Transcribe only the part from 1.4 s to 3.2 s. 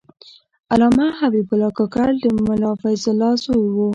الله کاکړ د ملا فیض